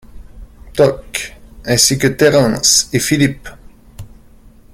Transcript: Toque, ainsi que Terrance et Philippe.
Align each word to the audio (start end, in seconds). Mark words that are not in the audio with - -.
Toque, 0.73 1.37
ainsi 1.63 1.99
que 1.99 2.07
Terrance 2.07 2.89
et 2.91 2.97
Philippe. 2.99 3.47